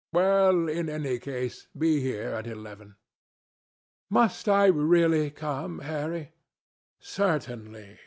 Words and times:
Well, 0.13 0.67
in 0.67 0.89
any 0.89 1.19
case, 1.19 1.67
be 1.77 2.01
here 2.01 2.29
at 2.29 2.47
eleven." 2.47 2.95
"Must 4.09 4.49
I 4.49 4.65
really 4.65 5.29
come, 5.29 5.77
Harry?" 5.77 6.31
"Certainly. 6.99 7.99